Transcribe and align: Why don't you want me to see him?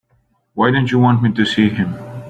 Why 0.55 0.71
don't 0.71 0.89
you 0.91 0.97
want 0.97 1.21
me 1.21 1.31
to 1.33 1.45
see 1.45 1.69
him? 1.69 1.93